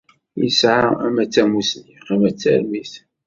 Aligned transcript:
Yesɛa 0.41 0.87
ama 1.05 1.23
d 1.25 1.29
tamussni, 1.33 1.95
ama 2.13 2.29
d 2.33 2.35
tarmit. 2.41 2.93